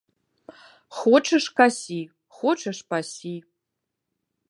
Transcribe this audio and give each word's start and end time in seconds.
Хочаш 0.99 1.45
касі, 1.61 2.01
хочаш 2.41 2.77
пасі. 2.93 3.37